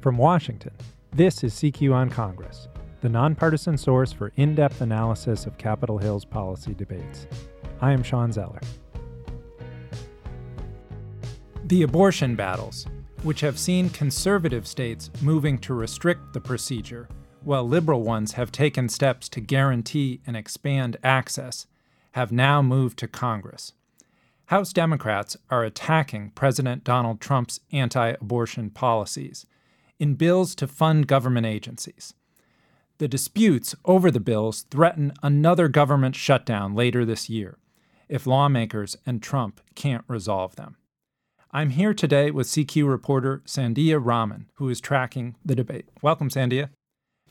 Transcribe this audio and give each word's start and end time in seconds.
From 0.00 0.16
Washington, 0.16 0.72
this 1.12 1.44
is 1.44 1.52
CQ 1.52 1.92
on 1.92 2.08
Congress, 2.08 2.68
the 3.02 3.08
nonpartisan 3.10 3.76
source 3.76 4.14
for 4.14 4.32
in 4.36 4.54
depth 4.54 4.80
analysis 4.80 5.44
of 5.44 5.58
Capitol 5.58 5.98
Hill's 5.98 6.24
policy 6.24 6.72
debates. 6.72 7.26
I 7.82 7.92
am 7.92 8.02
Shawn 8.02 8.32
Zeller. 8.32 8.62
The 11.64 11.82
abortion 11.82 12.34
battles, 12.34 12.86
which 13.24 13.42
have 13.42 13.58
seen 13.58 13.90
conservative 13.90 14.66
states 14.66 15.10
moving 15.20 15.58
to 15.58 15.74
restrict 15.74 16.32
the 16.32 16.40
procedure, 16.40 17.06
while 17.44 17.68
liberal 17.68 18.02
ones 18.02 18.32
have 18.32 18.50
taken 18.50 18.88
steps 18.88 19.28
to 19.28 19.40
guarantee 19.42 20.22
and 20.26 20.34
expand 20.34 20.96
access, 21.04 21.66
have 22.12 22.32
now 22.32 22.62
moved 22.62 22.98
to 23.00 23.06
Congress. 23.06 23.74
House 24.46 24.72
Democrats 24.72 25.36
are 25.50 25.62
attacking 25.62 26.30
President 26.30 26.84
Donald 26.84 27.20
Trump's 27.20 27.60
anti 27.70 28.14
abortion 28.18 28.70
policies 28.70 29.44
in 30.00 30.14
bills 30.14 30.56
to 30.56 30.66
fund 30.66 31.06
government 31.06 31.46
agencies. 31.46 32.14
The 32.98 33.06
disputes 33.06 33.76
over 33.84 34.10
the 34.10 34.18
bills 34.18 34.62
threaten 34.70 35.12
another 35.22 35.68
government 35.68 36.16
shutdown 36.16 36.74
later 36.74 37.04
this 37.04 37.30
year 37.30 37.58
if 38.08 38.26
lawmakers 38.26 38.96
and 39.06 39.22
Trump 39.22 39.60
can't 39.76 40.04
resolve 40.08 40.56
them. 40.56 40.76
I'm 41.52 41.70
here 41.70 41.94
today 41.94 42.30
with 42.32 42.48
CQ 42.48 42.88
reporter 42.88 43.40
Sandhya 43.46 44.00
Raman, 44.04 44.50
who 44.54 44.68
is 44.68 44.80
tracking 44.80 45.36
the 45.44 45.54
debate. 45.54 45.86
Welcome, 46.02 46.28
Sandhya. 46.28 46.70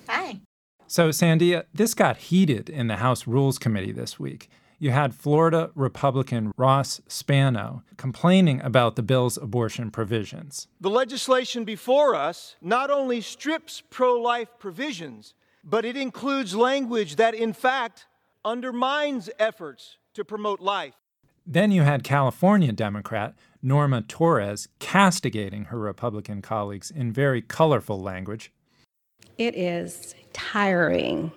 Hi. 0.08 0.40
So, 0.88 1.10
Sandhya, 1.10 1.66
this 1.74 1.94
got 1.94 2.18
heated 2.18 2.70
in 2.70 2.88
the 2.88 2.98
House 2.98 3.28
Rules 3.28 3.60
Committee 3.60 3.92
this 3.92 4.20
week. 4.20 4.50
You 4.82 4.92
had 4.92 5.14
Florida 5.14 5.72
Republican 5.76 6.54
Ross 6.56 7.02
Spano 7.06 7.84
complaining 7.98 8.62
about 8.62 8.96
the 8.96 9.04
bill's 9.04 9.36
abortion 9.36 9.92
provisions. 9.92 10.70
The 10.80 10.90
legislation 10.90 11.66
before 11.66 12.16
us 12.16 12.56
not 12.62 12.90
only 12.90 13.20
strips 13.20 13.84
pro 13.90 14.14
life 14.14 14.48
provisions, 14.58 15.34
but 15.66 15.84
it 15.84 15.98
includes 15.98 16.56
language 16.56 17.18
that, 17.18 17.34
in 17.34 17.52
fact, 17.52 18.06
undermines 18.46 19.30
efforts 19.38 19.98
to 20.14 20.24
promote 20.24 20.62
life. 20.62 20.96
Then 21.46 21.72
you 21.72 21.82
had 21.82 22.06
California 22.06 22.72
Democrat 22.72 23.36
Norma 23.62 24.02
Torres 24.02 24.70
castigating 24.80 25.66
her 25.66 25.78
Republican 25.78 26.42
colleagues 26.42 26.90
in 26.90 27.12
very 27.12 27.42
colorful 27.42 28.02
language. 28.02 28.54
It 29.38 29.56
is 29.56 30.16
tiring 30.32 31.34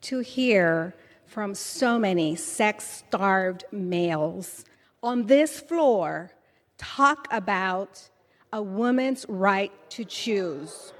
to 0.00 0.18
hear 0.18 0.94
from 1.34 1.52
so 1.52 1.98
many 1.98 2.36
sex 2.36 3.02
starved 3.08 3.64
males 3.72 4.64
on 5.02 5.26
this 5.26 5.58
floor 5.58 6.30
talk 6.78 7.26
about 7.32 8.08
a 8.52 8.62
woman's 8.62 9.26
right 9.28 9.72
to 9.90 10.04
choose. 10.04 10.92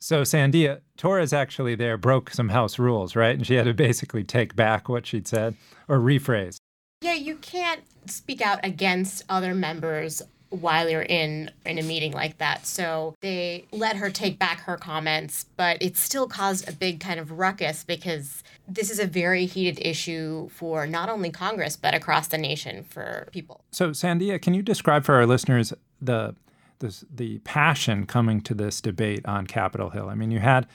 So 0.00 0.20
Sandhya, 0.20 0.82
Torres 0.98 1.32
actually 1.32 1.74
there 1.74 1.96
broke 1.96 2.28
some 2.28 2.50
house 2.50 2.78
rules, 2.78 3.16
right? 3.16 3.34
And 3.34 3.46
she 3.46 3.54
had 3.54 3.64
to 3.64 3.72
basically 3.72 4.22
take 4.22 4.54
back 4.54 4.86
what 4.86 5.06
she'd 5.06 5.26
said 5.26 5.56
or 5.88 5.98
rephrase. 5.98 6.58
Yeah, 7.00 7.14
you 7.14 7.36
can't 7.36 7.84
speak 8.04 8.42
out 8.42 8.60
against 8.62 9.24
other 9.30 9.54
members 9.54 10.20
while 10.50 10.88
you're 10.88 11.02
in 11.02 11.50
in 11.64 11.78
a 11.78 11.82
meeting 11.82 12.12
like 12.12 12.38
that. 12.38 12.66
So 12.66 13.14
they 13.20 13.66
let 13.72 13.96
her 13.96 14.10
take 14.10 14.38
back 14.38 14.60
her 14.60 14.76
comments, 14.76 15.46
but 15.56 15.80
it 15.80 15.96
still 15.96 16.28
caused 16.28 16.68
a 16.68 16.72
big 16.72 17.00
kind 17.00 17.18
of 17.18 17.32
ruckus 17.32 17.84
because 17.84 18.42
this 18.68 18.90
is 18.90 18.98
a 18.98 19.06
very 19.06 19.46
heated 19.46 19.84
issue 19.84 20.48
for 20.50 20.86
not 20.86 21.08
only 21.08 21.30
Congress 21.30 21.76
but 21.76 21.94
across 21.94 22.28
the 22.28 22.38
nation 22.38 22.84
for 22.84 23.28
people. 23.32 23.64
So 23.72 23.90
Sandhya, 23.90 24.40
can 24.40 24.54
you 24.54 24.62
describe 24.62 25.04
for 25.04 25.14
our 25.14 25.26
listeners 25.26 25.72
the 26.00 26.34
the, 26.78 27.04
the 27.10 27.38
passion 27.38 28.04
coming 28.04 28.42
to 28.42 28.52
this 28.52 28.82
debate 28.82 29.24
on 29.24 29.46
Capitol 29.46 29.90
Hill? 29.90 30.08
I 30.08 30.14
mean, 30.14 30.30
you 30.30 30.40
had 30.40 30.66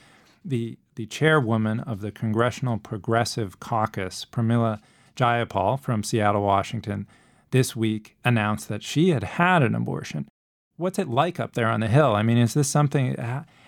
the 0.44 0.78
the 0.94 1.06
chairwoman 1.06 1.80
of 1.80 2.00
the 2.00 2.10
Congressional 2.10 2.76
Progressive 2.76 3.58
Caucus, 3.60 4.26
Pramila 4.30 4.80
Jayapal 5.16 5.80
from 5.80 6.02
Seattle, 6.02 6.42
Washington, 6.42 7.06
this 7.52 7.76
week 7.76 8.16
announced 8.24 8.68
that 8.68 8.82
she 8.82 9.10
had 9.10 9.22
had 9.22 9.62
an 9.62 9.74
abortion. 9.74 10.28
What's 10.76 10.98
it 10.98 11.08
like 11.08 11.38
up 11.38 11.52
there 11.52 11.68
on 11.68 11.80
the 11.80 11.86
Hill? 11.86 12.16
I 12.16 12.22
mean, 12.22 12.38
is 12.38 12.54
this 12.54 12.68
something, 12.68 13.14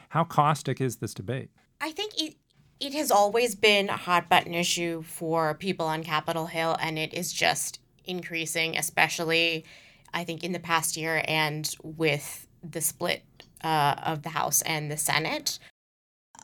how 0.09 0.25
caustic 0.25 0.81
is 0.81 0.97
this 0.97 1.15
debate? 1.15 1.51
I 1.81 1.93
think 1.93 2.21
it, 2.21 2.37
it 2.81 2.95
has 2.95 3.11
always 3.11 3.55
been 3.55 3.89
a 3.89 3.97
hot 3.97 4.29
button 4.29 4.55
issue 4.55 5.03
for 5.03 5.55
people 5.55 5.87
on 5.87 6.03
Capitol 6.03 6.47
Hill, 6.47 6.77
and 6.81 6.99
it 6.99 7.15
is 7.15 7.33
just 7.33 7.79
increasing, 8.05 8.77
especially, 8.77 9.65
I 10.13 10.25
think, 10.25 10.43
in 10.43 10.53
the 10.53 10.59
past 10.59 10.97
year 10.97 11.23
and 11.29 11.73
with 11.83 12.49
the 12.69 12.81
split 12.81 13.23
uh, 13.63 13.97
of 14.05 14.23
the 14.23 14.31
House 14.31 14.63
and 14.63 14.91
the 14.91 14.97
Senate. 14.97 15.59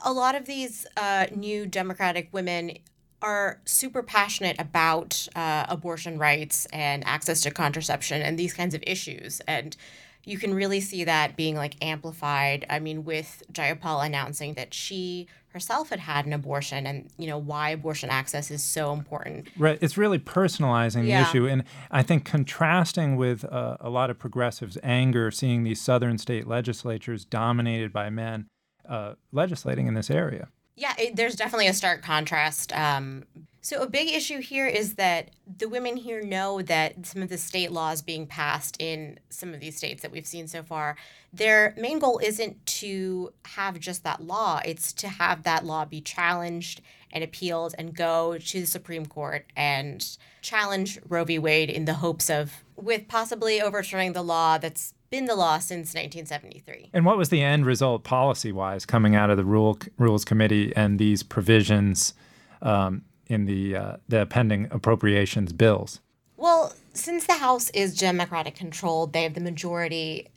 A 0.04 0.12
lot 0.12 0.34
of 0.34 0.46
these 0.46 0.86
uh, 0.96 1.26
new 1.34 1.66
Democratic 1.66 2.28
women 2.32 2.78
are 3.22 3.60
super 3.64 4.02
passionate 4.02 4.56
about 4.58 5.28
uh, 5.36 5.66
abortion 5.68 6.18
rights 6.18 6.66
and 6.72 7.06
access 7.06 7.40
to 7.42 7.50
contraception 7.50 8.22
and 8.22 8.38
these 8.38 8.52
kinds 8.52 8.74
of 8.74 8.82
issues. 8.86 9.40
And 9.46 9.76
you 10.24 10.38
can 10.38 10.54
really 10.54 10.80
see 10.80 11.04
that 11.04 11.36
being 11.36 11.56
like 11.56 11.82
amplified. 11.82 12.66
I 12.68 12.78
mean, 12.78 13.04
with 13.04 13.42
Jayapal 13.52 14.04
announcing 14.04 14.54
that 14.54 14.74
she 14.74 15.28
herself 15.52 15.90
had 15.90 16.00
had 16.00 16.26
an 16.26 16.32
abortion 16.32 16.86
and 16.86 17.08
you 17.18 17.26
know 17.26 17.38
why 17.38 17.70
abortion 17.70 18.08
access 18.08 18.50
is 18.50 18.62
so 18.62 18.92
important 18.92 19.48
right 19.56 19.78
it's 19.80 19.98
really 19.98 20.18
personalizing 20.18 21.02
the 21.02 21.12
issue 21.12 21.46
and 21.46 21.64
i 21.90 22.02
think 22.02 22.24
contrasting 22.24 23.16
with 23.16 23.44
uh, 23.46 23.76
a 23.80 23.90
lot 23.90 24.10
of 24.10 24.18
progressives 24.18 24.78
anger 24.82 25.30
seeing 25.30 25.64
these 25.64 25.80
southern 25.80 26.18
state 26.18 26.46
legislatures 26.46 27.24
dominated 27.24 27.92
by 27.92 28.08
men 28.08 28.46
uh, 28.88 29.14
legislating 29.32 29.86
in 29.86 29.94
this 29.94 30.10
area 30.10 30.48
yeah, 30.80 30.94
it, 30.98 31.14
there's 31.14 31.36
definitely 31.36 31.66
a 31.66 31.74
stark 31.74 32.02
contrast. 32.02 32.72
Um, 32.72 33.24
so, 33.60 33.82
a 33.82 33.86
big 33.86 34.08
issue 34.08 34.40
here 34.40 34.66
is 34.66 34.94
that 34.94 35.32
the 35.58 35.68
women 35.68 35.98
here 35.98 36.22
know 36.22 36.62
that 36.62 37.04
some 37.04 37.20
of 37.20 37.28
the 37.28 37.36
state 37.36 37.70
laws 37.70 38.00
being 38.00 38.26
passed 38.26 38.80
in 38.80 39.20
some 39.28 39.52
of 39.52 39.60
these 39.60 39.76
states 39.76 40.00
that 40.00 40.10
we've 40.10 40.26
seen 40.26 40.48
so 40.48 40.62
far, 40.62 40.96
their 41.34 41.74
main 41.76 41.98
goal 41.98 42.18
isn't 42.22 42.64
to 42.64 43.34
have 43.44 43.78
just 43.78 44.04
that 44.04 44.22
law, 44.22 44.62
it's 44.64 44.94
to 44.94 45.08
have 45.08 45.42
that 45.42 45.66
law 45.66 45.84
be 45.84 46.00
challenged 46.00 46.80
and 47.12 47.22
appealed 47.22 47.74
and 47.76 47.94
go 47.94 48.38
to 48.38 48.60
the 48.60 48.66
Supreme 48.66 49.04
Court 49.04 49.44
and 49.54 50.16
challenge 50.40 50.98
Roe 51.06 51.24
v. 51.24 51.38
Wade 51.38 51.68
in 51.68 51.84
the 51.84 51.94
hopes 51.94 52.30
of, 52.30 52.64
with 52.76 53.08
possibly 53.08 53.60
overturning 53.60 54.14
the 54.14 54.22
law 54.22 54.56
that's 54.56 54.94
been 55.10 55.24
the 55.24 55.34
law 55.34 55.58
since 55.58 55.88
1973. 55.94 56.90
And 56.92 57.04
what 57.04 57.18
was 57.18 57.28
the 57.28 57.42
end 57.42 57.66
result 57.66 58.04
policy 58.04 58.52
wise 58.52 58.86
coming 58.86 59.16
out 59.16 59.28
of 59.28 59.36
the 59.36 59.44
Rule, 59.44 59.78
Rules 59.98 60.24
Committee 60.24 60.72
and 60.76 60.98
these 60.98 61.22
provisions 61.22 62.14
um, 62.62 63.02
in 63.26 63.44
the, 63.46 63.76
uh, 63.76 63.96
the 64.08 64.26
pending 64.26 64.68
appropriations 64.70 65.52
bills? 65.52 66.00
Well, 66.36 66.74
since 66.94 67.26
the 67.26 67.34
House 67.34 67.70
is 67.70 67.96
Democratic 67.96 68.54
controlled, 68.54 69.12
they 69.12 69.24
have 69.24 69.34
the 69.34 69.40
majority. 69.40 70.28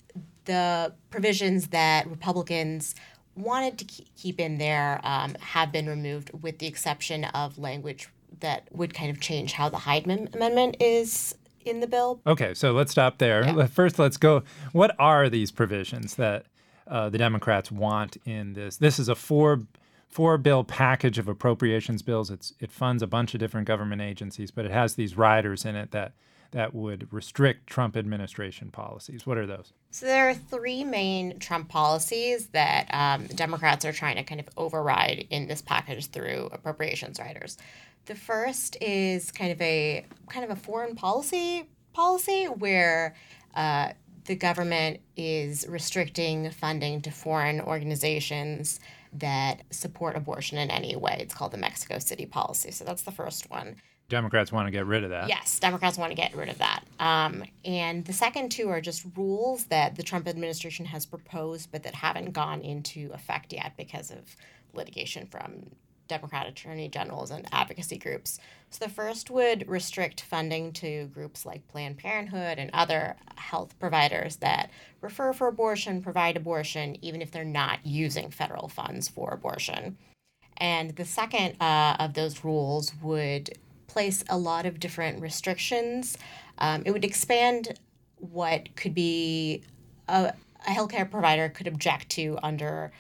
The 0.46 0.94
provisions 1.10 1.68
that 1.68 2.08
Republicans 2.08 2.96
wanted 3.36 3.78
to 3.78 3.86
keep 3.86 4.40
in 4.40 4.58
there 4.58 5.00
um, 5.04 5.36
have 5.40 5.72
been 5.72 5.88
removed, 5.88 6.32
with 6.42 6.60
the 6.60 6.68
exception 6.68 7.24
of 7.26 7.58
language 7.58 8.10
that 8.42 8.68
would 8.72 8.94
kind 8.94 9.10
of 9.10 9.22
change 9.22 9.54
how 9.54 9.70
the 9.70 9.78
Hyde 9.78 10.06
Amendment 10.06 10.78
is 10.80 11.36
in 11.66 11.80
the 11.80 11.88
bill. 11.88 12.22
Okay, 12.26 12.54
so 12.54 12.72
let's 12.72 12.92
stop 12.92 13.18
there. 13.18 13.46
Yeah. 13.46 13.68
First, 13.68 14.00
let's 14.00 14.18
go. 14.18 14.44
What 14.72 14.96
are 15.00 15.30
these 15.30 15.52
provisions 15.52 16.16
that 16.16 16.46
uh, 16.88 17.10
the 17.10 17.18
Democrats 17.18 17.72
want 17.72 18.18
in 18.26 18.54
this? 18.54 18.78
This 18.78 19.00
is 19.00 19.10
a 19.10 19.16
four 19.16 19.64
four 20.10 20.38
bill 20.38 20.64
package 20.64 21.18
of 21.18 21.28
appropriations 21.28 22.02
bills. 22.02 22.30
It's 22.30 22.54
it 22.60 22.72
funds 22.72 23.02
a 23.02 23.08
bunch 23.08 23.34
of 23.34 23.40
different 23.40 23.68
government 23.68 24.02
agencies, 24.02 24.52
but 24.52 24.66
it 24.66 24.72
has 24.72 24.96
these 24.96 25.18
riders 25.18 25.66
in 25.66 25.76
it 25.76 25.92
that 25.92 26.14
that 26.54 26.74
would 26.74 27.12
restrict 27.12 27.66
Trump 27.68 27.98
administration 27.98 28.70
policies. 28.70 29.26
What 29.26 29.40
are 29.40 29.48
those? 29.48 29.74
So 29.90 30.06
there 30.06 30.30
are 30.30 30.36
three 30.36 30.84
main 30.84 31.40
Trump 31.40 31.68
policies 31.68 32.48
that 32.48 32.88
um, 32.94 33.26
Democrats 33.28 33.86
are 33.86 33.92
trying 33.92 34.18
to 34.18 34.24
kind 34.24 34.40
of 34.40 34.48
override 34.56 35.28
in 35.32 35.48
this 35.48 35.64
package 35.64 36.08
through 36.08 36.50
appropriations 36.52 37.20
riders. 37.20 37.58
The 38.06 38.16
first 38.16 38.78
is 38.82 39.32
kind 39.32 39.52
of 39.52 39.62
a 39.62 40.06
kind 40.30 40.44
of 40.44 40.52
a 40.52 40.60
foreign 40.60 40.96
policy 40.96 41.70
policy 41.94 42.46
where 42.46 43.16
uh, 43.56 43.94
the 44.26 44.36
government 44.36 45.00
is 45.16 45.66
restricting 45.68 46.50
funding 46.52 47.02
to 47.02 47.12
foreign 47.12 47.62
organizations 47.62 48.80
that 49.14 49.62
support 49.70 50.16
abortion 50.16 50.58
in 50.58 50.72
any 50.72 50.96
way. 50.96 51.18
It's 51.20 51.34
called 51.34 51.52
the 51.52 51.58
Mexico 51.58 52.00
City 52.00 52.26
policy. 52.26 52.72
So 52.72 52.84
that's 52.84 53.04
the 53.04 53.12
first 53.12 53.50
one. 53.50 53.76
Democrats 54.10 54.52
want 54.52 54.68
to 54.68 54.72
get 54.72 54.86
rid 54.86 55.04
of 55.04 55.12
that. 55.12 55.30
Yes, 55.30 55.60
Democrats 55.60 55.98
want 55.98 56.12
to 56.12 56.16
get 56.16 56.36
rid 56.36 56.50
of 56.50 56.58
that. 56.58 56.84
Um, 57.00 57.44
and 57.64 58.06
the 58.06 58.14
second 58.14 58.50
two 58.50 58.70
are 58.70 58.82
just 58.82 59.06
rules 59.16 59.66
that 59.66 59.96
the 59.96 60.04
Trump 60.04 60.28
administration 60.28 60.86
has 60.86 61.06
proposed, 61.06 61.72
but 61.72 61.84
that 61.84 61.96
haven't 61.96 62.32
gone 62.32 62.62
into 62.62 63.12
effect 63.14 63.54
yet 63.54 63.74
because 63.78 64.12
of 64.12 64.36
litigation 64.74 65.26
from 65.26 65.72
Democrat 66.08 66.48
attorney 66.48 66.90
generals 66.90 67.32
and 67.32 67.48
advocacy 67.52 67.98
groups. 67.98 68.40
So 68.70 68.86
the 68.86 68.92
first 68.92 69.30
would 69.30 69.68
restrict 69.68 70.22
funding 70.22 70.72
to 70.74 71.06
groups 71.08 71.46
like 71.46 71.68
Planned 71.68 71.98
Parenthood 71.98 72.58
and 72.58 72.70
other 72.74 73.16
health 73.36 73.78
providers 73.80 74.38
that 74.38 74.70
refer 75.02 75.34
for 75.34 75.48
abortion, 75.48 76.02
provide 76.02 76.38
abortion, 76.38 76.98
even 77.04 77.22
if 77.22 77.32
they're 77.32 77.46
not 77.46 77.86
using 77.86 78.30
federal 78.32 78.68
funds 78.68 79.08
for 79.08 79.32
abortion. 79.32 79.98
And 80.58 80.96
the 80.96 81.06
second 81.06 81.56
uh, 81.62 81.98
of 82.00 82.14
those 82.14 82.44
rules 82.44 82.94
would 83.02 83.58
place 83.88 84.24
a 84.30 84.38
lot 84.38 84.66
of 84.66 84.80
different 84.80 85.22
restrictions. 85.22 86.18
Um, 86.58 86.84
it 86.86 86.92
would 86.92 87.06
expand 87.06 87.80
what 88.18 88.76
could 88.76 88.96
be 88.96 89.64
a, 90.08 90.34
a 90.68 90.70
healthcare 90.70 91.10
provider 91.10 91.50
could 91.50 91.68
object 91.68 92.10
to 92.10 92.38
under 92.42 92.92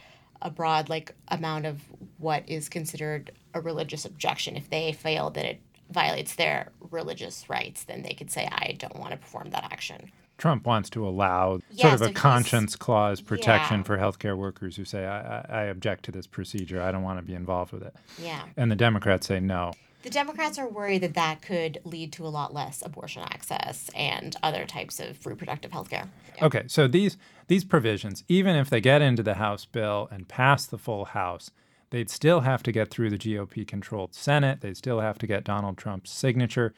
a 0.44 0.51
broad 0.51 0.90
like 0.90 1.16
amount 1.30 1.66
of 1.66 1.81
what 2.19 2.48
is 2.48 2.69
considered 2.69 3.31
a 3.56 3.62
religious 3.62 4.06
objection. 4.06 4.56
If 4.56 4.69
they 4.69 4.92
feel 4.92 5.31
that 5.31 5.45
it 5.45 5.62
violates 5.90 6.36
their 6.36 6.72
religious 6.92 7.50
rights, 7.50 7.84
then 7.86 8.04
they 8.04 8.13
could 8.13 8.30
say, 8.30 8.48
"I 8.51 8.75
don't 8.78 9.00
want 9.00 9.12
to 9.12 9.18
perform 9.18 9.50
that 9.50 9.63
action." 9.72 10.12
Trump 10.38 10.66
wants 10.66 10.90
to 10.90 11.07
allow 11.07 11.60
sort 11.75 11.94
of 11.94 12.01
a 12.01 12.12
conscience 12.12 12.75
clause 12.75 13.22
protection 13.22 13.78
Yeah. 13.78 13.84
for 13.84 13.98
healthcare 13.98 14.36
workers 14.36 14.75
who 14.75 14.84
say, 14.84 15.06
I, 15.06 15.19
I, 15.19 15.45
I 15.48 15.63
object 15.66 16.04
to 16.06 16.12
this 16.12 16.25
procedure. 16.25 16.81
I 16.81 16.92
don't 16.92 17.04
want 17.04 17.19
to 17.19 17.24
be 17.24 17.36
involved 17.36 17.72
with 17.72 17.84
it. 17.84 17.95
Yeah. 18.18 18.44
And 18.57 18.69
the 18.72 18.75
Democrats 18.75 19.28
say 19.28 19.40
no. 19.40 19.74
The 20.03 20.09
Democrats 20.09 20.59
are 20.59 20.67
worried 20.67 21.01
that 21.01 21.13
that 21.13 21.41
could 21.41 21.79
lead 21.85 22.11
to 22.13 22.27
a 22.27 22.29
lot 22.29 22.53
less 22.53 22.83
abortion 22.85 23.23
access 23.23 23.89
and 23.95 24.35
other 24.44 24.65
types 24.65 25.00
of 25.00 25.25
reproductive 25.25 25.71
health 25.71 25.89
care. 25.89 26.09
Okay, 26.41 26.63
so 26.67 26.89
these 26.89 27.17
these 27.47 27.63
provisions, 27.63 28.25
even 28.27 28.55
if 28.55 28.69
they 28.69 28.81
get 28.81 29.01
into 29.01 29.23
the 29.23 29.35
House 29.35 29.65
bill 29.65 30.09
and 30.11 30.27
pass 30.27 30.65
the 30.65 30.77
full 30.77 31.05
House, 31.05 31.51
they'd 31.89 32.09
still 32.09 32.41
have 32.41 32.61
to 32.63 32.71
get 32.73 32.89
through 32.91 33.09
the 33.11 33.17
GOP 33.17 33.65
controlled 33.65 34.13
Senate. 34.13 34.59
They'd 34.59 34.77
still 34.77 35.00
have 35.00 35.17
to 35.19 35.27
get 35.27 35.45
Donald 35.45 35.77
Trump's 35.77 36.11
signature. 36.11 36.73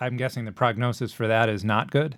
I'm 0.00 0.16
guessing 0.16 0.46
the 0.46 0.52
prognosis 0.52 1.12
for 1.12 1.26
that 1.26 1.50
is 1.50 1.64
not 1.64 1.90
good. 1.90 2.16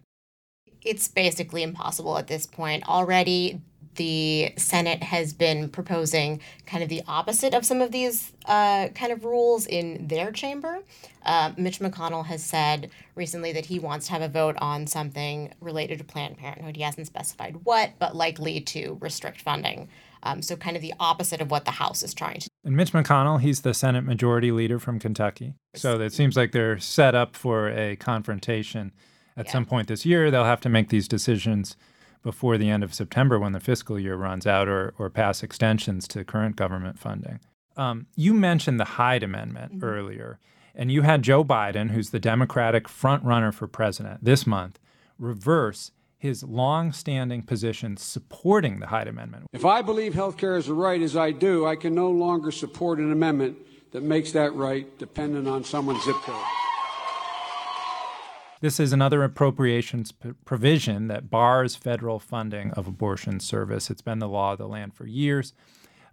It's 0.82 1.08
basically 1.08 1.64
impossible 1.64 2.19
at 2.19 2.28
this 2.28 2.46
point. 2.46 2.87
Already, 2.88 3.62
the 3.96 4.52
Senate 4.56 5.02
has 5.02 5.32
been 5.32 5.69
proposing 5.69 6.41
kind 6.67 6.82
of 6.82 6.88
the 6.88 7.02
opposite 7.06 7.55
of 7.55 7.64
some 7.64 7.81
of 7.81 7.91
these 7.93 8.32
uh, 8.46 8.88
kind 8.88 9.12
of 9.12 9.25
rules 9.25 9.67
in 9.67 10.06
their 10.08 10.31
chamber. 10.32 10.81
Uh, 11.25 11.52
Mitch 11.56 11.79
McConnell 11.81 12.26
has 12.26 12.43
said 12.43 12.91
recently 13.14 13.52
that 13.52 13.67
he 13.67 13.79
wants 13.79 14.06
to 14.06 14.12
have 14.12 14.23
a 14.23 14.29
vote 14.29 14.56
on 14.58 14.87
something 14.87 15.52
related 15.61 15.99
to 15.99 16.05
Planned 16.05 16.37
Parenthood. 16.37 16.76
He 16.76 16.82
hasn't 16.82 17.06
specified 17.06 17.56
what, 17.64 17.93
but 17.99 18.14
likely 18.14 18.61
to 18.61 18.99
restrict 19.00 19.41
funding. 19.41 19.88
Um, 20.23 20.41
so, 20.41 20.56
kind 20.56 20.75
of 20.75 20.81
the 20.82 20.94
opposite 20.99 21.41
of 21.43 21.50
what 21.50 21.64
the 21.67 21.70
House 21.73 22.02
is 22.02 22.14
trying 22.14 22.41
to 22.41 22.41
do. 22.41 22.46
And 22.64 22.75
Mitch 22.76 22.93
McConnell, 22.93 23.41
he's 23.41 23.61
the 23.61 23.75
Senate 23.75 24.05
Majority 24.05 24.50
Leader 24.52 24.79
from 24.79 24.99
Kentucky. 24.99 25.55
So 25.75 26.00
it 26.00 26.14
seems 26.14 26.35
like 26.37 26.52
they're 26.52 26.79
set 26.79 27.14
up 27.14 27.37
for 27.37 27.69
a 27.69 27.96
confrontation 27.96 28.93
at 29.37 29.46
Yeah. 29.46 29.52
some 29.52 29.67
point 29.67 29.88
this 29.88 30.06
year. 30.06 30.31
They'll 30.31 30.44
have 30.44 30.62
to 30.62 30.70
make 30.70 30.88
these 30.88 31.06
decisions 31.08 31.76
before 32.25 32.59
the 32.59 32.69
end 32.69 32.82
of 32.82 32.93
September 32.93 33.38
when 33.38 33.53
the 33.53 33.61
fiscal 33.61 34.00
year 34.00 34.17
runs 34.17 34.47
out 34.47 34.67
or, 34.67 34.94
or 34.99 35.09
pass 35.09 35.44
extensions 35.44 36.09
to 36.09 36.25
current 36.25 36.56
government 36.56 36.99
funding. 36.99 37.38
Um, 37.76 38.06
you 38.17 38.35
mentioned 38.35 38.81
the 38.81 38.85
Hyde 38.85 39.23
Amendment 39.23 39.85
earlier, 39.85 40.41
and 40.75 40.91
you 40.91 41.03
had 41.03 41.23
Joe 41.23 41.44
Biden, 41.44 41.91
who's 41.91 42.11
the 42.11 42.19
Democratic 42.19 42.88
frontrunner 42.88 43.53
for 43.53 43.69
president 43.69 44.25
this 44.25 44.47
month, 44.47 44.81
reverse 45.19 45.93
his 46.17 46.43
long-standing 46.43 47.43
position 47.43 47.99
supporting 47.99 48.81
the 48.81 48.87
Hyde 48.87 49.09
Amendment. 49.09 49.47
If 49.53 49.67
I 49.67 49.82
believe 49.82 50.15
health 50.15 50.38
care 50.38 50.56
is 50.56 50.69
a 50.69 50.75
right 50.75 51.03
as 51.03 51.17
I 51.17 51.32
do, 51.32 51.67
I 51.67 51.77
can 51.77 51.94
no 51.94 52.11
longer 52.11 52.50
support 52.50 52.99
an 52.99 53.12
amendment 53.12 53.59
that 53.93 54.03
makes 54.03 54.32
that 54.32 54.55
right 54.55 54.99
dependent 54.99 55.47
on 55.47 55.62
someone's 55.62 56.03
zip 56.05 56.17
code. 56.23 56.63
This 58.64 58.81
is 58.81 58.94
another 58.94 59.22
appropriations 59.22 60.11
p- 60.11 60.31
provision 60.46 61.08
that 61.08 61.28
bars 61.28 61.76
federal 61.76 62.19
funding 62.19 62.70
of 62.70 62.87
abortion 62.87 63.38
service. 63.38 63.90
It's 63.90 64.00
been 64.00 64.20
the 64.20 64.26
law 64.26 64.52
of 64.52 64.58
the 64.58 64.66
land 64.66 64.94
for 64.94 65.06
years. 65.06 65.52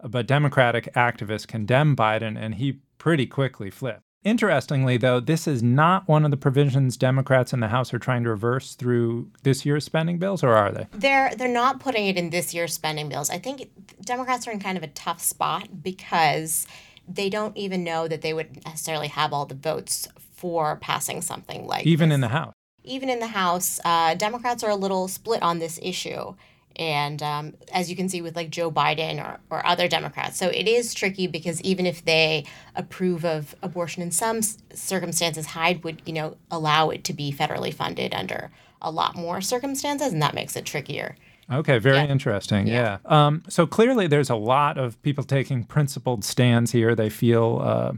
But 0.03 0.27
Democratic 0.27 0.93
activists 0.93 1.47
condemn 1.47 1.95
Biden, 1.95 2.37
and 2.37 2.55
he 2.55 2.81
pretty 2.97 3.25
quickly 3.25 3.69
flipped. 3.69 4.01
Interestingly, 4.25 4.97
though, 4.97 5.21
this 5.21 5.47
is 5.47 5.63
not 5.63 6.09
one 6.09 6.25
of 6.25 6.31
the 6.31 6.35
provisions 6.35 6.97
Democrats 6.97 7.53
in 7.53 7.61
the 7.61 7.69
House 7.69 7.93
are 7.93 7.99
trying 7.99 8.25
to 8.25 8.29
reverse 8.29 8.75
through 8.75 9.31
this 9.43 9.65
year's 9.65 9.85
spending 9.85 10.17
bills, 10.17 10.43
or 10.43 10.53
are 10.53 10.73
they? 10.73 10.87
They're 10.91 11.33
they're 11.33 11.47
not 11.47 11.79
putting 11.79 12.07
it 12.07 12.17
in 12.17 12.31
this 12.31 12.53
year's 12.53 12.73
spending 12.73 13.07
bills. 13.07 13.29
I 13.29 13.37
think 13.37 13.69
Democrats 14.01 14.45
are 14.45 14.51
in 14.51 14.59
kind 14.59 14.77
of 14.77 14.83
a 14.83 14.87
tough 14.87 15.21
spot 15.21 15.81
because 15.81 16.67
they 17.07 17.29
don't 17.29 17.55
even 17.55 17.85
know 17.85 18.09
that 18.09 18.21
they 18.21 18.33
would 18.33 18.65
necessarily 18.65 19.07
have 19.07 19.31
all 19.31 19.45
the 19.45 19.55
votes 19.55 20.09
for 20.41 20.77
passing 20.77 21.21
something 21.21 21.61
like 21.67 21.85
Even 21.85 22.09
this. 22.09 22.15
in 22.15 22.21
the 22.21 22.27
House. 22.39 22.53
even 22.83 23.09
in 23.09 23.19
the 23.19 23.27
House, 23.43 23.79
uh, 23.85 24.15
Democrats 24.15 24.63
are 24.63 24.71
a 24.71 24.75
little 24.85 25.07
split 25.07 25.41
on 25.43 25.59
this 25.59 25.79
issue. 25.91 26.33
And 26.77 27.21
um, 27.21 27.53
as 27.73 27.89
you 27.89 27.95
can 27.95 28.07
see 28.09 28.21
with 28.21 28.35
like 28.35 28.49
Joe 28.49 28.71
Biden 28.71 29.15
or, 29.23 29.39
or 29.49 29.59
other 29.65 29.87
Democrats. 29.97 30.37
So 30.37 30.47
it 30.47 30.67
is 30.77 30.93
tricky 30.93 31.27
because 31.27 31.61
even 31.61 31.85
if 31.85 32.03
they 32.05 32.45
approve 32.75 33.23
of 33.25 33.53
abortion 33.61 34.01
in 34.01 34.09
some 34.11 34.39
circumstances, 34.73 35.45
Hyde 35.47 35.83
would, 35.83 36.01
you 36.05 36.13
know, 36.13 36.37
allow 36.49 36.89
it 36.89 37.03
to 37.05 37.13
be 37.13 37.31
federally 37.31 37.73
funded 37.73 38.13
under 38.13 38.51
a 38.81 38.89
lot 38.89 39.15
more 39.15 39.41
circumstances, 39.41 40.11
and 40.13 40.21
that 40.23 40.33
makes 40.33 40.55
it 40.55 40.65
trickier. 40.65 41.15
Okay, 41.51 41.77
very 41.77 41.97
Yeah. 41.97 42.07
interesting. 42.15 42.65
Yeah. 42.67 42.97
Um, 43.05 43.43
so 43.49 43.67
clearly, 43.67 44.07
there's 44.07 44.29
a 44.29 44.35
lot 44.35 44.77
of 44.77 44.99
people 45.03 45.23
taking 45.25 45.65
principled 45.65 46.23
stands 46.23 46.71
here. 46.71 46.95
They 46.95 47.09
feel, 47.09 47.59
uh, 47.61 47.91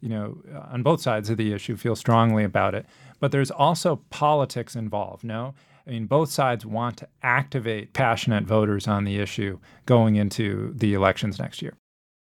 you 0.00 0.08
know, 0.08 0.42
on 0.70 0.82
both 0.82 1.00
sides 1.00 1.30
of 1.30 1.36
the 1.36 1.52
issue, 1.52 1.76
feel 1.76 1.96
strongly 1.96 2.44
about 2.44 2.74
it. 2.74 2.86
But 3.18 3.32
there's 3.32 3.50
also 3.50 3.96
politics 4.10 4.74
involved. 4.74 5.24
No, 5.24 5.54
I 5.86 5.90
mean, 5.90 6.06
both 6.06 6.30
sides 6.30 6.64
want 6.64 6.98
to 6.98 7.08
activate 7.22 7.92
passionate 7.92 8.44
voters 8.44 8.86
on 8.86 9.04
the 9.04 9.18
issue 9.18 9.58
going 9.86 10.16
into 10.16 10.72
the 10.76 10.94
elections 10.94 11.38
next 11.38 11.62
year. 11.62 11.74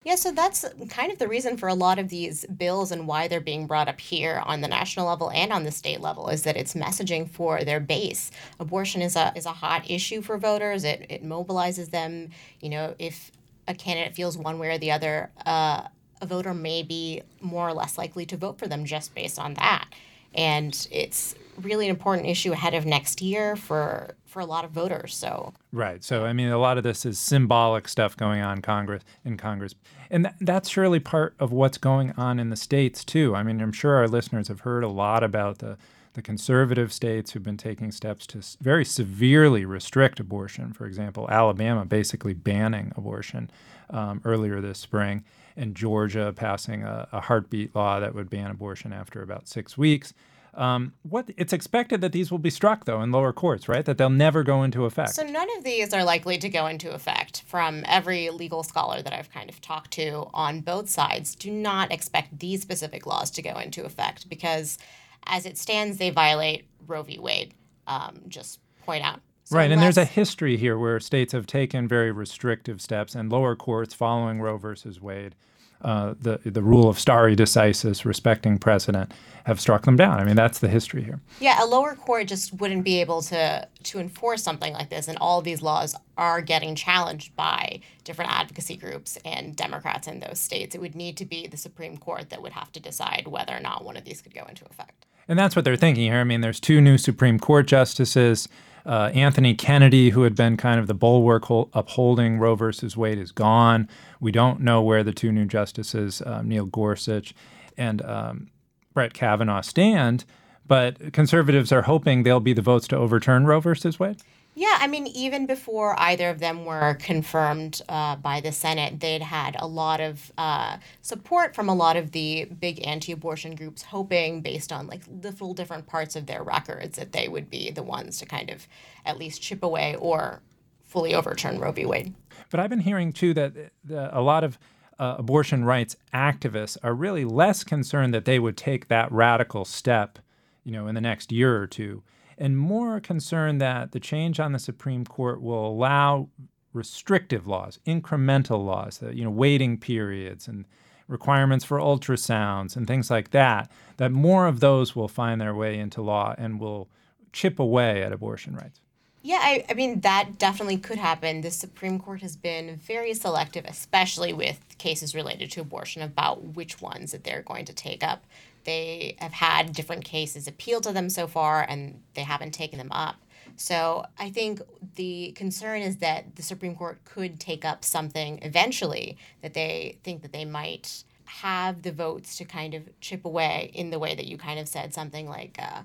Yeah, 0.07 0.15
so 0.15 0.31
that's 0.31 0.63
kind 0.88 1.12
of 1.12 1.19
the 1.19 1.27
reason 1.27 1.57
for 1.57 1.68
a 1.68 1.74
lot 1.74 2.00
of 2.00 2.07
these 2.07 2.45
bills 2.45 2.94
and 2.94 3.09
why 3.09 3.27
they're 3.27 3.41
being 3.41 3.68
brought 3.68 3.89
up 3.89 4.00
here 4.00 4.41
on 4.45 4.62
the 4.62 4.68
national 4.69 5.06
level 5.06 5.30
and 5.31 5.51
on 5.51 5.63
the 5.63 5.71
state 5.71 6.00
level 6.00 6.30
is 6.30 6.44
that 6.44 6.56
it's 6.56 6.75
messaging 6.75 7.30
for 7.30 7.65
their 7.65 7.81
base. 7.81 8.31
Abortion 8.57 9.01
is 9.01 9.18
a 9.18 9.33
is 9.35 9.45
a 9.45 9.51
hot 9.51 9.89
issue 9.91 10.21
for 10.21 10.38
voters. 10.38 10.85
It 10.85 11.06
it 11.09 11.25
mobilizes 11.25 11.89
them. 11.89 12.30
You 12.62 12.69
know, 12.69 12.95
if 13.00 13.31
a 13.68 13.73
candidate 13.73 14.15
feels 14.15 14.38
one 14.38 14.59
way 14.59 14.69
or 14.69 14.77
the 14.77 14.91
other, 14.91 15.30
uh, 15.45 15.88
a 16.22 16.25
voter 16.25 16.54
may 16.54 16.84
be 16.84 17.22
more 17.42 17.68
or 17.68 17.74
less 17.74 17.98
likely 17.98 18.25
to 18.28 18.38
vote 18.38 18.58
for 18.60 18.68
them 18.68 18.86
just 18.86 19.14
based 19.14 19.40
on 19.40 19.54
that. 19.56 19.88
And 20.34 20.88
it's 20.92 21.36
really 21.62 21.86
an 21.86 21.90
important 21.90 22.28
issue 22.28 22.52
ahead 22.52 22.74
of 22.74 22.86
next 22.86 23.22
year 23.22 23.56
for 23.56 24.16
for 24.25 24.42
a 24.42 24.46
lot 24.46 24.66
of 24.66 24.72
voters. 24.72 25.16
So 25.16 25.54
Right. 25.72 26.04
So 26.04 26.25
I 26.25 26.34
mean, 26.34 26.50
a 26.50 26.57
lot 26.57 26.78
of 26.78 26.83
this 26.83 27.06
is 27.06 27.18
symbolic 27.18 27.88
stuff 27.88 28.16
going 28.16 28.42
on 28.42 28.62
Congress 28.62 29.04
in 29.26 29.38
Congress, 29.38 29.74
and 30.09 30.26
th- 30.26 30.36
that's 30.42 30.69
surely 30.69 31.00
part 31.00 31.36
of 31.40 31.52
what's 31.52 31.78
going 31.78 32.12
on 32.18 32.40
in 32.40 32.50
the 32.50 32.56
states 32.56 33.04
too. 33.04 33.36
I 33.36 33.44
mean, 33.44 33.62
I'm 33.62 33.71
sure 33.71 33.95
our 33.95 34.07
listeners 34.07 34.47
have 34.50 34.62
heard 34.62 34.83
a 34.83 34.90
lot 34.90 35.24
about 35.24 35.59
the 35.59 35.78
the 36.18 36.21
conservative 36.24 36.92
states 36.92 37.31
who've 37.31 37.44
been 37.44 37.57
taking 37.57 37.92
steps 37.92 38.26
to 38.26 38.42
very 38.59 38.83
severely 38.83 39.66
restrict 39.66 40.19
abortion. 40.19 40.74
For 40.74 40.88
example, 40.88 41.28
Alabama 41.30 41.86
basically 41.86 42.33
banning 42.33 42.92
abortion 42.95 43.52
um, 43.92 44.21
earlier 44.26 44.59
this 44.59 44.80
spring, 44.80 45.24
and 45.57 45.76
Georgia 45.76 46.31
passing 46.35 46.83
a, 46.83 47.07
a 47.11 47.21
heartbeat 47.21 47.76
law 47.76 47.99
that 47.99 48.16
would 48.16 48.30
ban 48.30 48.52
abortion 48.52 48.94
after 48.94 49.21
about 49.21 49.47
six 49.47 49.78
weeks. 49.78 50.14
Um, 50.54 50.94
what 51.04 51.30
it's 51.37 51.54
expected 51.54 52.02
that 52.02 52.14
these 52.14 52.31
will 52.31 52.40
be 52.40 52.49
struck 52.49 52.85
though 52.85 53.02
in 53.04 53.11
lower 53.11 53.31
courts, 53.31 53.69
right? 53.69 53.85
That 53.85 53.99
they'll 53.99 54.09
never 54.09 54.44
go 54.44 54.64
into 54.64 54.85
effect. 54.85 55.14
So 55.14 55.23
none 55.23 55.47
of 55.57 55.64
these 55.64 55.94
are 55.94 56.04
likely 56.04 56.40
to 56.40 56.49
go 56.49 56.66
into 56.66 56.92
effect. 56.92 57.44
From 57.45 57.83
every 57.85 58.31
legal 58.31 58.64
scholar 58.64 59.04
that 59.04 59.14
I've 59.14 59.31
kind 59.31 59.49
of 59.49 59.61
talked 59.61 59.92
to 59.92 60.30
on 60.33 60.61
both 60.61 60.90
sides, 60.90 61.35
do 61.35 61.52
not 61.52 61.92
expect 61.92 62.40
these 62.40 62.61
specific 62.64 63.06
laws 63.06 63.30
to 63.31 63.44
go 63.44 63.57
into 63.59 63.85
effect 63.85 64.30
because, 64.30 64.80
as 65.28 65.45
it 65.45 65.59
stands, 65.59 65.97
they 65.97 66.09
violate 66.09 66.66
Roe 66.87 67.04
v. 67.04 67.19
Wade. 67.19 67.54
Um, 67.85 68.21
just 68.28 68.59
point 68.83 69.04
out. 69.04 69.21
So 69.47 69.56
right, 69.56 69.71
and 69.71 69.81
there's 69.81 69.97
a 69.97 70.04
history 70.04 70.57
here 70.57 70.77
where 70.77 70.99
states 70.99 71.31
have 71.31 71.47
taken 71.47 71.87
very 71.87 72.11
restrictive 72.11 72.81
steps, 72.81 73.16
and 73.16 73.31
lower 73.31 73.56
courts 73.56 73.94
following 73.94 74.42
Roe 74.42 74.57
versus 74.57 75.01
Wade, 75.01 75.35
uh, 75.81 76.16
the 76.19 76.42
the 76.44 76.61
rule 76.61 76.89
of 76.89 76.99
stare 76.99 77.33
decisis, 77.33 78.04
respecting 78.04 78.57
precedent, 78.57 79.13
have 79.45 79.61
struck 79.61 79.85
them 79.85 79.95
down. 79.95 80.19
I 80.19 80.25
mean, 80.25 80.35
that's 80.35 80.59
the 80.59 80.68
history 80.68 81.01
here. 81.01 81.21
yeah, 81.39 81.63
a 81.63 81.66
lower 81.66 81.95
court 81.95 82.27
just 82.27 82.51
wouldn't 82.56 82.83
be 82.83 82.99
able 82.99 83.21
to 83.21 83.66
to 83.83 83.99
enforce 83.99 84.44
something 84.44 84.73
like 84.73 84.89
this, 84.89 85.07
and 85.07 85.18
all 85.19 85.42
these 85.42 85.61
laws 85.61 85.95
are 86.18 86.42
getting 86.42 86.75
challenged 86.75 87.33
by 87.37 87.80
different 88.04 88.31
advocacy 88.31 88.75
groups 88.75 89.18
and 89.23 89.56
Democrats 89.56 90.09
in 90.09 90.19
those 90.19 90.42
states. 90.42 90.75
It 90.75 90.81
would 90.81 90.94
need 90.94 91.16
to 91.16 91.25
be 91.25 91.47
the 91.47 91.56
Supreme 91.56 91.95
Court 91.95 92.31
that 92.31 92.42
would 92.42 92.51
have 92.51 92.73
to 92.73 92.81
decide 92.81 93.30
whether 93.30 93.56
or 93.56 93.61
not 93.61 93.85
one 93.85 93.95
of 93.95 94.04
these 94.04 94.21
could 94.21 94.35
go 94.35 94.44
into 94.49 94.66
effect. 94.66 94.96
And 95.28 95.38
that's 95.38 95.56
what 95.56 95.66
they're 95.66 95.76
thinking 95.76 96.06
here. 96.12 96.19
I 96.19 96.24
mean, 96.24 96.42
there's 96.42 96.60
two 96.60 96.80
new 96.81 96.98
Supreme 96.98 97.40
Court 97.40 97.68
justices. 97.68 98.48
Uh, 98.86 99.12
Anthony 99.14 99.54
Kennedy, 99.54 100.12
who 100.12 100.24
had 100.24 100.36
been 100.36 100.56
kind 100.56 100.80
of 100.80 100.88
the 100.88 100.94
bulwark 100.94 101.50
upholding 101.74 102.40
Roe 102.40 102.56
versus 102.56 102.96
Wade, 102.96 103.18
is 103.18 103.34
gone. 103.34 103.90
We 104.22 104.31
don't 104.31 104.62
know 104.62 104.81
where 104.81 105.04
the 105.04 105.12
two 105.12 105.31
new 105.31 105.46
justices, 105.46 106.22
uh, 106.22 106.42
Neil 106.42 106.66
Gorsuch 106.66 107.34
and 107.78 108.02
um, 108.04 108.50
Brett 108.94 109.14
Kavanaugh, 109.14 109.62
stand. 109.62 110.24
But 110.66 111.12
conservatives 111.12 111.72
are 111.72 111.84
hoping 111.84 112.24
they'll 112.24 112.40
be 112.40 112.54
the 112.54 112.62
votes 112.62 112.88
to 112.90 112.98
overturn 112.98 113.46
Roe 113.46 113.60
versus 113.60 114.00
Wade. 114.00 114.22
Yeah, 114.57 114.76
I 114.80 114.87
mean, 114.87 115.06
even 115.06 115.45
before 115.45 115.94
either 115.99 116.31
of 116.31 116.40
them 116.40 116.66
were 116.66 116.95
confirmed 116.95 117.80
uh, 117.87 118.16
by 118.16 118.42
the 118.42 118.52
Senate, 118.52 118.99
they'd 118.99 119.21
had 119.21 119.56
a 119.59 119.68
lot 119.68 120.02
of 120.02 120.31
uh, 120.35 120.78
support 121.04 121.54
from 121.54 121.69
a 121.69 121.76
lot 121.76 121.95
of 121.95 122.11
the 122.11 122.45
big 122.45 122.83
anti-abortion 122.83 123.54
groups, 123.54 123.83
hoping, 123.83 124.42
based 124.42 124.71
on 124.71 124.87
like 124.87 125.04
little 125.21 125.54
different 125.54 125.85
parts 125.85 126.16
of 126.16 126.26
their 126.26 126.42
records, 126.42 126.97
that 126.97 127.11
they 127.11 127.28
would 127.28 127.52
be 127.52 127.69
the 127.69 127.83
ones 127.83 128.18
to 128.18 128.26
kind 128.26 128.49
of 128.49 128.68
at 129.06 129.19
least 129.19 129.44
chip 129.44 129.61
away 129.61 129.95
or 129.99 130.42
fully 130.83 131.14
overturn 131.14 131.59
Roe 131.59 131.71
v. 131.71 131.85
Wade. 131.85 132.16
But 132.49 132.59
I've 132.59 132.71
been 132.71 132.80
hearing 132.80 133.14
too 133.14 133.35
that 133.35 133.54
the, 133.83 134.18
a 134.18 134.21
lot 134.21 134.44
of 134.44 134.57
uh, 134.97 135.18
abortion 135.19 135.66
rights 135.66 135.95
activists 136.16 136.78
are 136.81 136.95
really 136.95 137.26
less 137.26 137.64
concerned 137.64 138.11
that 138.16 138.26
they 138.26 138.40
would 138.40 138.57
take 138.57 138.87
that 138.87 139.11
radical 139.11 139.66
step, 139.66 140.18
you 140.64 140.71
know, 140.71 140.87
in 140.87 140.95
the 140.95 141.02
next 141.02 141.31
year 141.31 141.61
or 141.61 141.68
two 141.68 142.02
and 142.37 142.57
more 142.57 142.99
concerned 142.99 143.59
that 143.61 143.91
the 143.91 143.99
change 143.99 144.39
on 144.39 144.51
the 144.51 144.59
Supreme 144.59 145.06
Court 145.06 145.41
will 145.41 145.67
allow 145.67 146.29
restrictive 146.73 147.47
laws, 147.47 147.79
incremental 147.85 148.63
laws, 148.63 149.01
you 149.11 149.23
know, 149.23 149.29
waiting 149.29 149.77
periods 149.77 150.47
and 150.47 150.65
requirements 151.07 151.65
for 151.65 151.79
ultrasounds 151.79 152.75
and 152.75 152.85
things 152.85 153.09
like 153.09 153.31
that, 153.31 153.71
that 153.97 154.11
more 154.11 154.47
of 154.47 154.59
those 154.59 154.95
will 154.95 155.07
find 155.07 155.39
their 155.41 155.56
way 155.56 155.79
into 155.79 156.01
law 156.01 156.35
and 156.37 156.59
will 156.59 156.89
chip 157.33 157.59
away 157.59 158.03
at 158.03 158.11
abortion 158.11 158.56
rights. 158.56 158.81
Yeah, 159.23 159.39
I, 159.41 159.65
I 159.69 159.73
mean, 159.73 160.01
that 160.01 160.37
definitely 160.37 160.77
could 160.77 160.97
happen. 160.97 161.41
The 161.41 161.51
Supreme 161.51 161.99
Court 161.99 162.21
has 162.21 162.35
been 162.35 162.77
very 162.77 163.13
selective, 163.13 163.65
especially 163.65 164.31
with 164.31 164.59
cases 164.77 165.15
related 165.15 165.51
to 165.51 165.61
abortion, 165.61 166.01
about 166.01 166.56
which 166.56 166.81
ones 166.81 167.11
that 167.11 167.23
they're 167.23 167.41
going 167.41 167.65
to 167.65 167.73
take 167.73 168.03
up. 168.03 168.25
They 168.68 169.16
have 169.19 169.31
had 169.31 169.71
different 169.71 170.04
cases 170.04 170.45
appeal 170.45 170.81
to 170.81 170.92
them 170.92 171.09
so 171.09 171.26
far, 171.26 171.66
and 171.68 172.02
they 172.16 172.24
haven't 172.24 172.52
taken 172.52 172.78
them 172.78 172.92
up. 172.92 173.16
So 173.56 174.04
I 174.19 174.30
think 174.30 174.62
the 174.95 175.31
concern 175.31 175.81
is 175.81 175.97
that 175.97 176.36
the 176.36 176.44
Supreme 176.44 176.76
Court 176.76 177.00
could 177.06 177.40
take 177.40 177.64
up 177.64 177.86
something 177.86 178.40
eventually 178.42 179.18
that 179.42 179.54
they 179.54 180.00
think 180.04 180.21
that 180.21 180.33
they 180.33 180.44
might 180.44 181.06
have 181.24 181.83
the 181.83 181.94
votes 181.94 182.38
to 182.40 182.45
kind 182.45 182.74
of 182.74 182.90
chip 183.00 183.24
away 183.24 183.71
in 183.74 183.90
the 183.90 184.00
way 184.00 184.14
that 184.16 184.26
you 184.26 184.38
kind 184.38 184.59
of 184.59 184.68
said 184.68 184.94
something 184.94 185.30
like 185.30 185.57
uh, 185.59 185.83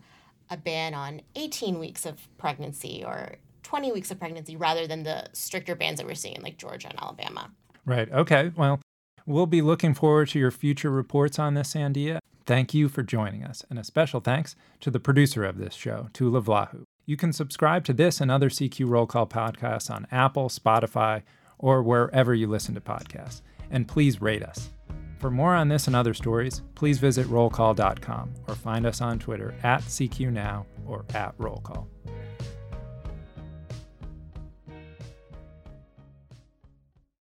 a 0.51 0.57
ban 0.57 0.93
on 0.93 1.23
18 1.37 1.79
weeks 1.79 2.05
of 2.05 2.27
pregnancy 2.37 3.05
or 3.07 3.37
20 3.63 3.93
weeks 3.93 4.11
of 4.11 4.19
pregnancy 4.19 4.57
rather 4.57 4.89
than 4.89 5.05
the 5.05 5.29
stricter 5.35 5.77
bans 5.77 5.99
that 5.99 6.07
we're 6.07 6.17
seeing 6.17 6.35
in 6.35 6.43
like 6.43 6.59
Georgia 6.59 6.89
and 6.89 7.01
Alabama. 7.01 7.49
Right. 7.87 8.11
Okay. 8.11 8.51
Well, 8.57 8.81
we'll 9.25 9.47
be 9.47 9.63
looking 9.63 9.95
forward 9.95 10.31
to 10.31 10.41
your 10.41 10.51
future 10.51 10.91
reports 10.91 11.39
on 11.39 11.55
this, 11.55 11.75
Sandhya. 11.75 12.19
Thank 12.45 12.75
you 12.75 12.89
for 12.89 13.03
joining 13.03 13.45
us, 13.45 13.65
and 13.71 13.79
a 13.79 13.85
special 13.85 14.21
thanks 14.21 14.57
to 14.81 14.91
the 14.91 14.99
producer 14.99 15.45
of 15.45 15.59
this 15.59 15.75
show, 15.75 16.09
Tula 16.13 16.43
Vlahu. 16.43 16.85
You 17.07 17.17
can 17.17 17.33
subscribe 17.33 17.85
to 17.85 17.93
this 17.93 18.21
and 18.21 18.31
other 18.31 18.49
CQ 18.49 18.89
Roll 18.89 19.07
Call 19.07 19.27
podcasts 19.27 19.91
on 19.91 20.07
Apple, 20.11 20.49
Spotify, 20.49 21.23
or 21.59 21.83
wherever 21.83 22.35
you 22.35 22.49
listen 22.49 22.75
to 22.75 22.81
podcasts. 22.81 23.43
And 23.71 23.87
please 23.87 24.21
rate 24.21 24.43
us. 24.43 24.71
For 25.19 25.31
more 25.31 25.55
on 25.55 25.69
this 25.69 25.87
and 25.87 25.95
other 25.95 26.15
stories, 26.15 26.63
please 26.75 26.99
visit 26.99 27.29
rollcall.com 27.29 28.35
or 28.49 28.55
find 28.57 28.87
us 28.87 29.01
on 29.01 29.21
Twitter 29.21 29.55
at 29.63 29.83
CQ 29.83 30.33
Now 30.33 30.67
or 30.85 31.05
at 31.15 31.35
Roll 31.39 31.61
Call. 31.61 31.89